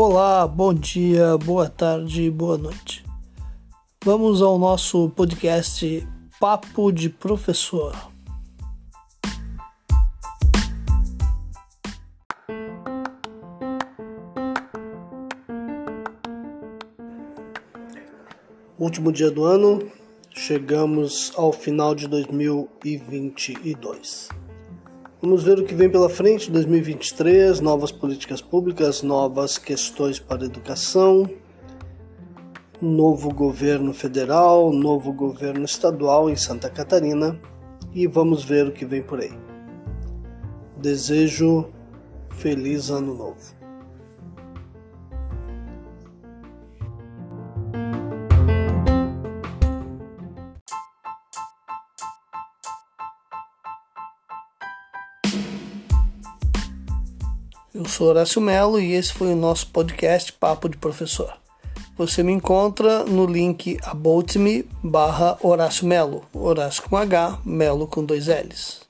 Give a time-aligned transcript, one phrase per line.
[0.00, 3.04] Olá, bom dia, boa tarde, boa noite.
[4.04, 6.06] Vamos ao nosso podcast
[6.38, 7.96] Papo de Professor.
[18.78, 19.90] Último dia do ano,
[20.32, 24.28] chegamos ao final de 2022.
[25.20, 30.46] Vamos ver o que vem pela frente 2023, novas políticas públicas, novas questões para a
[30.46, 31.28] educação,
[32.80, 37.36] novo governo federal, novo governo estadual em Santa Catarina
[37.92, 39.32] e vamos ver o que vem por aí.
[40.76, 41.68] Desejo
[42.28, 43.58] feliz ano novo.
[57.74, 61.34] Eu sou Horácio Melo e esse foi o nosso podcast Papo de Professor.
[61.98, 68.26] Você me encontra no link aboutme barra Horácio Melo, Horácio com H, Melo com dois
[68.26, 68.87] L's.